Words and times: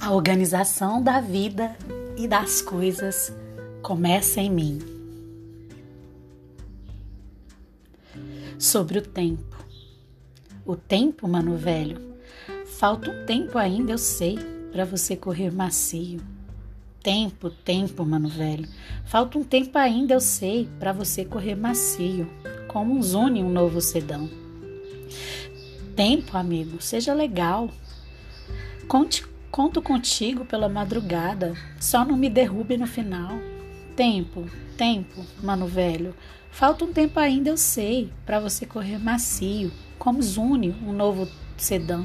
A 0.00 0.12
organização 0.12 1.02
da 1.02 1.20
vida 1.20 1.76
e 2.16 2.26
das 2.26 2.62
coisas 2.62 3.30
começa 3.82 4.40
em 4.40 4.50
mim. 4.50 4.78
Sobre 8.58 8.98
o 8.98 9.02
tempo. 9.02 9.62
O 10.64 10.74
tempo, 10.74 11.28
mano 11.28 11.54
velho. 11.54 12.00
Falta 12.78 13.10
um 13.10 13.26
tempo 13.26 13.58
ainda, 13.58 13.92
eu 13.92 13.98
sei, 13.98 14.38
para 14.72 14.86
você 14.86 15.14
correr 15.14 15.52
macio. 15.52 16.20
Tempo, 17.02 17.50
tempo, 17.50 18.04
mano 18.04 18.28
velho. 18.28 18.66
Falta 19.04 19.38
um 19.38 19.44
tempo 19.44 19.76
ainda, 19.76 20.14
eu 20.14 20.20
sei, 20.20 20.66
para 20.78 20.94
você 20.94 21.26
correr 21.26 21.54
macio, 21.54 22.26
como 22.68 22.94
um 22.94 23.02
Zune, 23.02 23.44
um 23.44 23.50
novo 23.50 23.82
sedão. 23.82 24.30
Tempo, 25.94 26.38
amigo, 26.38 26.80
seja 26.80 27.12
legal. 27.12 27.68
Conte 28.88 29.29
Conto 29.50 29.82
contigo 29.82 30.44
pela 30.44 30.68
madrugada, 30.68 31.54
só 31.80 32.04
não 32.04 32.16
me 32.16 32.30
derrube 32.30 32.76
no 32.76 32.86
final. 32.86 33.32
Tempo, 33.96 34.46
tempo, 34.76 35.26
mano 35.42 35.66
velho. 35.66 36.14
Falta 36.52 36.84
um 36.84 36.92
tempo 36.92 37.18
ainda, 37.18 37.50
eu 37.50 37.56
sei, 37.56 38.12
para 38.24 38.38
você 38.38 38.64
correr 38.64 38.98
macio, 38.98 39.72
como 39.98 40.22
Zune, 40.22 40.76
um 40.86 40.92
novo 40.92 41.28
sedã. 41.56 42.04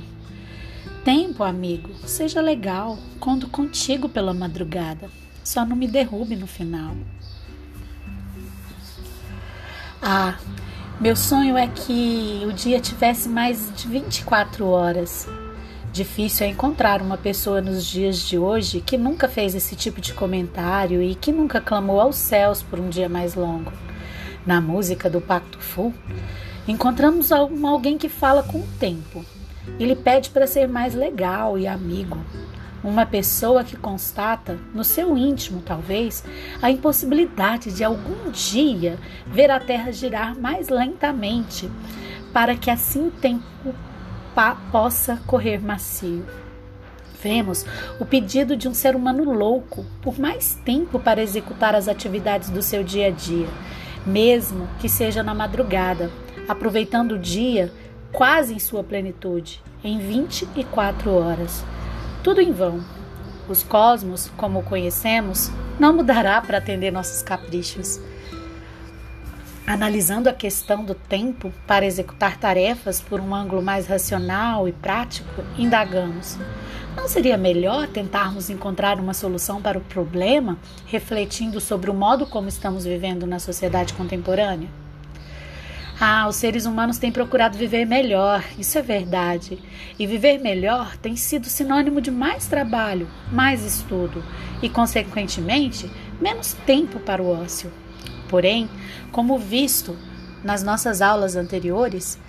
Tempo, 1.03 1.43
amigo, 1.43 1.93
seja 2.07 2.41
legal. 2.41 2.97
Conto 3.19 3.47
contigo 3.47 4.09
pela 4.09 4.33
madrugada, 4.33 5.07
só 5.43 5.63
não 5.63 5.75
me 5.75 5.87
derrube 5.87 6.35
no 6.35 6.47
final. 6.47 6.95
Ah, 10.01 10.39
meu 10.99 11.15
sonho 11.15 11.55
é 11.55 11.67
que 11.67 12.41
o 12.47 12.51
dia 12.51 12.79
tivesse 12.79 13.29
mais 13.29 13.71
de 13.75 13.87
24 13.87 14.65
horas 14.65 15.27
Difícil 15.95 16.45
é 16.45 16.49
encontrar 16.49 17.01
uma 17.01 17.15
pessoa 17.15 17.61
nos 17.61 17.85
dias 17.85 18.19
de 18.19 18.37
hoje 18.37 18.81
que 18.81 18.97
nunca 18.97 19.29
fez 19.29 19.55
esse 19.55 19.77
tipo 19.77 20.01
de 20.01 20.13
comentário 20.13 21.01
e 21.01 21.15
que 21.15 21.31
nunca 21.31 21.61
clamou 21.61 22.01
aos 22.01 22.17
céus 22.17 22.61
por 22.61 22.81
um 22.81 22.89
dia 22.89 23.07
mais 23.07 23.33
longo. 23.33 23.71
Na 24.45 24.59
música 24.59 25.09
do 25.09 25.21
Pacto 25.21 25.57
Full, 25.57 25.93
encontramos 26.67 27.31
alguém 27.31 27.97
que 27.97 28.09
fala 28.09 28.43
com 28.43 28.57
o 28.57 28.67
tempo. 28.77 29.25
Ele 29.79 29.95
pede 29.95 30.31
para 30.31 30.45
ser 30.45 30.67
mais 30.67 30.93
legal 30.93 31.57
e 31.57 31.65
amigo. 31.65 32.19
Uma 32.83 33.05
pessoa 33.05 33.63
que 33.63 33.77
constata, 33.77 34.59
no 34.73 34.83
seu 34.83 35.17
íntimo 35.17 35.61
talvez, 35.65 36.25
a 36.61 36.69
impossibilidade 36.69 37.71
de 37.71 37.85
algum 37.85 38.29
dia 38.31 38.99
ver 39.25 39.49
a 39.49 39.61
Terra 39.61 39.93
girar 39.93 40.37
mais 40.37 40.67
lentamente, 40.67 41.71
para 42.33 42.53
que 42.53 42.69
assim 42.69 43.07
o 43.07 43.11
tempo 43.11 43.73
possa 44.71 45.17
correr 45.25 45.59
macio. 45.59 46.25
Vemos 47.21 47.65
o 47.99 48.05
pedido 48.05 48.55
de 48.55 48.67
um 48.67 48.73
ser 48.73 48.95
humano 48.95 49.23
louco 49.33 49.85
por 50.01 50.19
mais 50.19 50.59
tempo 50.63 50.99
para 50.99 51.23
executar 51.23 51.73
as 51.73 51.87
atividades 51.87 52.49
do 52.49 52.61
seu 52.61 52.83
dia 52.83 53.07
a 53.07 53.09
dia, 53.09 53.47
mesmo 54.05 54.67
que 54.79 54.87
seja 54.87 55.23
na 55.23 55.33
madrugada, 55.33 56.11
aproveitando 56.47 57.13
o 57.13 57.19
dia 57.19 57.71
quase 58.11 58.53
em 58.53 58.59
sua 58.59 58.83
plenitude, 58.83 59.61
em 59.83 59.97
24 59.97 61.11
horas. 61.11 61.63
Tudo 62.23 62.41
em 62.41 62.51
vão. 62.51 62.83
Os 63.47 63.63
cosmos, 63.63 64.31
como 64.37 64.59
o 64.59 64.63
conhecemos, 64.63 65.51
não 65.79 65.93
mudará 65.93 66.41
para 66.41 66.57
atender 66.57 66.91
nossos 66.91 67.21
caprichos. 67.21 67.99
Analisando 69.67 70.29
a 70.29 70.33
questão 70.33 70.85
do 70.85 70.93
tempo 70.93 71.51
para 71.65 71.87
executar 71.87 72.37
tarefas 72.37 73.01
por 73.01 73.19
um 73.19 73.33
ângulo 73.33 73.63
mais 73.63 73.87
racional 73.87 74.67
e 74.67 74.71
prático, 74.71 75.43
indagamos: 75.57 76.37
não 76.95 77.07
seria 77.07 77.35
melhor 77.35 77.87
tentarmos 77.87 78.51
encontrar 78.51 78.99
uma 78.99 79.15
solução 79.15 79.59
para 79.59 79.79
o 79.79 79.81
problema, 79.81 80.59
refletindo 80.85 81.59
sobre 81.59 81.89
o 81.89 81.95
modo 81.95 82.27
como 82.27 82.47
estamos 82.47 82.85
vivendo 82.85 83.25
na 83.25 83.39
sociedade 83.39 83.95
contemporânea? 83.95 84.69
Ah, 85.99 86.27
os 86.27 86.35
seres 86.35 86.67
humanos 86.67 86.99
têm 86.99 87.11
procurado 87.11 87.57
viver 87.57 87.85
melhor, 87.85 88.43
isso 88.59 88.77
é 88.77 88.83
verdade. 88.83 89.57
E 89.97 90.05
viver 90.05 90.37
melhor 90.37 90.95
tem 90.97 91.15
sido 91.15 91.47
sinônimo 91.47 92.01
de 92.01 92.11
mais 92.11 92.45
trabalho, 92.45 93.07
mais 93.31 93.63
estudo 93.63 94.23
e, 94.61 94.69
consequentemente, 94.69 95.89
menos 96.21 96.53
tempo 96.67 96.99
para 96.99 97.23
o 97.23 97.31
ócio. 97.31 97.71
Porém, 98.29 98.69
como 99.11 99.37
visto 99.37 99.97
nas 100.43 100.63
nossas 100.63 101.01
aulas 101.01 101.35
anteriores, 101.35 102.19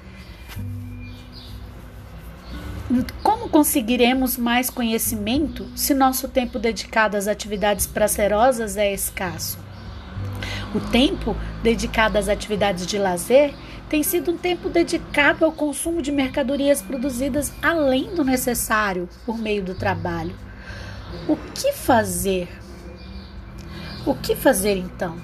como 3.23 3.49
conseguiremos 3.49 4.37
mais 4.37 4.71
conhecimento 4.71 5.67
se 5.75 5.93
nosso 5.93 6.29
tempo 6.29 6.59
dedicado 6.59 7.17
às 7.17 7.27
atividades 7.27 7.87
prazerosas 7.87 8.77
é 8.77 8.93
escasso? 8.93 9.59
O 10.75 10.81
tempo 10.81 11.37
dedicado 11.63 12.19
às 12.19 12.29
atividades 12.29 12.87
de 12.87 12.99
lazer 12.99 13.55
tem 13.89 14.03
sido 14.03 14.33
um 14.33 14.37
tempo 14.37 14.69
dedicado 14.69 15.45
ao 15.45 15.53
consumo 15.53 16.03
de 16.03 16.11
mercadorias 16.11 16.83
produzidas 16.83 17.53
além 17.63 18.15
do 18.15 18.25
necessário 18.25 19.09
por 19.25 19.39
meio 19.39 19.63
do 19.63 19.75
trabalho. 19.75 20.35
O 21.29 21.37
que 21.37 21.73
fazer? 21.73 22.49
O 24.05 24.15
que 24.15 24.35
fazer 24.35 24.77
então? 24.77 25.17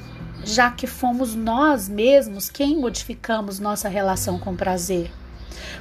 Já 0.45 0.71
que 0.71 0.87
fomos 0.87 1.35
nós 1.35 1.89
mesmos 1.89 2.51
quem 2.51 2.79
modificamos 2.79 3.59
nossa 3.59 3.89
relação 3.89 4.39
com 4.39 4.57
prazer? 4.57 5.11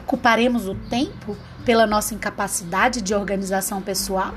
Culparemos 0.05 0.67
o 0.67 0.75
tempo 0.75 1.35
pela 1.65 1.87
nossa 1.87 2.13
incapacidade 2.13 3.01
de 3.01 3.13
organização 3.13 3.81
pessoal? 3.81 4.33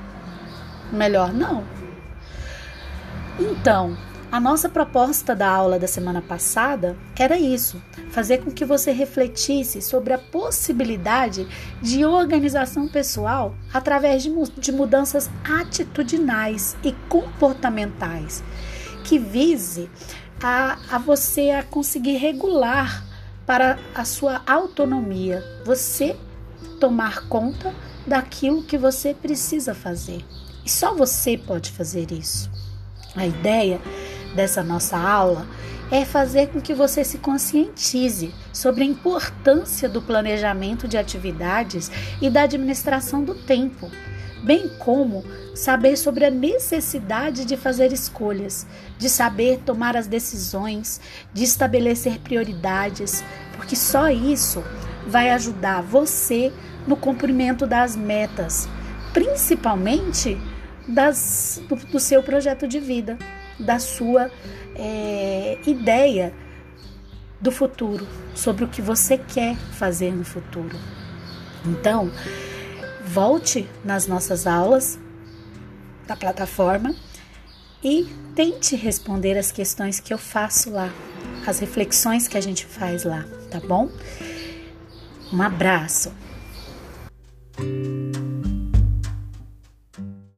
Melhor 0.93 1.33
não. 1.33 1.65
Então, 3.39 3.97
a 4.31 4.41
nossa 4.41 4.69
proposta 4.69 5.35
da 5.35 5.49
aula 5.49 5.79
da 5.79 5.87
semana 5.87 6.23
passada 6.23 6.97
era 7.19 7.39
isso: 7.39 7.83
fazer 8.11 8.39
com 8.39 8.51
que 8.51 8.65
você 8.65 8.93
refletisse 8.93 9.83
sobre 9.83 10.13
a 10.13 10.19
possibilidade 10.19 11.47
de 11.83 12.05
organização 12.05 12.89
pessoal 12.89 13.55
através 13.73 14.23
de 14.23 14.73
mudanças 14.73 15.31
atitudinais 15.45 16.77
e 16.83 16.93
comportamentais 17.09 18.43
que 19.05 19.19
vise 19.19 19.89
a, 20.43 20.79
a 20.91 20.99
você 20.99 21.51
a 21.51 21.63
conseguir 21.63 22.17
regular 22.17 23.05
para 23.47 23.79
a 23.95 24.05
sua 24.05 24.43
autonomia, 24.47 25.45
você 25.65 26.17
tomar 26.81 27.29
conta 27.29 27.75
daquilo 28.07 28.63
que 28.63 28.77
você 28.77 29.15
precisa 29.15 29.75
fazer. 29.75 30.25
E 30.65 30.71
só 30.71 30.95
você 30.95 31.37
pode 31.37 31.71
fazer 31.71 32.11
isso. 32.11 32.51
A 33.15 33.27
ideia 33.27 33.81
dessa 34.35 34.63
nossa 34.63 34.99
aula 34.99 35.47
é 35.91 36.05
fazer 36.05 36.49
com 36.49 36.61
que 36.61 36.75
você 36.75 37.05
se 37.05 37.19
conscientize 37.19 38.35
sobre 38.53 38.83
a 38.83 38.87
importância 38.87 39.89
do 39.89 40.01
planejamento 40.01 40.89
de 40.89 40.97
atividades 40.97 41.91
e 42.21 42.31
da 42.31 42.43
administração 42.43 43.23
do 43.23 43.35
tempo 43.35 43.91
bem 44.45 44.69
como 44.79 45.25
saber 45.55 45.97
sobre 45.97 46.25
a 46.25 46.31
necessidade 46.31 47.45
de 47.45 47.57
fazer 47.57 47.93
escolhas, 47.93 48.67
de 48.99 49.09
saber 49.09 49.61
tomar 49.65 49.97
as 49.97 50.07
decisões, 50.07 51.01
de 51.33 51.45
estabelecer 51.45 52.19
prioridades, 52.21 53.25
porque 53.57 53.75
só 53.75 54.11
isso 54.11 54.63
vai 55.07 55.31
ajudar 55.31 55.83
você 55.83 56.53
no 56.87 56.97
cumprimento 56.97 57.67
das 57.67 57.97
metas, 57.97 58.69
principalmente 59.13 60.39
das, 60.87 61.63
do, 61.69 61.77
do 61.77 61.99
seu 61.99 62.23
projeto 62.23 62.69
de 62.69 62.79
vida, 62.79 63.19
da 63.59 63.79
sua 63.79 64.31
é, 64.75 65.59
ideia 65.67 66.35
do 67.41 67.51
futuro, 67.51 68.07
sobre 68.35 68.65
o 68.65 68.69
que 68.69 68.83
você 68.83 69.17
quer 69.17 69.57
fazer 69.57 70.13
no 70.13 70.25
futuro. 70.25 70.77
Então, 71.65 72.11
volte 73.05 73.69
nas 73.85 74.07
nossas 74.07 74.47
aulas 74.47 74.99
da 76.07 76.17
plataforma 76.17 76.95
e 77.83 78.09
tente 78.35 78.75
responder 78.75 79.39
as 79.39 79.53
questões 79.53 80.01
que 80.01 80.13
eu 80.13 80.19
faço 80.19 80.71
lá, 80.71 80.91
as 81.47 81.59
reflexões 81.59 82.27
que 82.27 82.37
a 82.37 82.41
gente 82.41 82.65
faz 82.65 83.05
lá, 83.05 83.25
tá 83.51 83.61
bom? 83.61 83.91
Um 85.33 85.43
abraço. 85.43 86.13